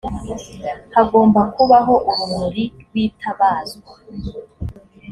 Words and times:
hagomba 0.95 1.41
kubaho 1.55 1.95
urumuri 2.09 2.63
rwitabazwa 2.81 3.91